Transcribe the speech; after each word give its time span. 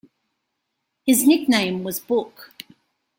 His 1.05 1.27
nickname 1.27 1.83
was 1.83 1.99
"Book". 1.99 2.51